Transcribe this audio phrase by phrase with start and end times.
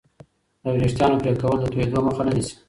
[0.63, 2.53] د وریښتانو پرې کول د توېدو مخه نه نیسي.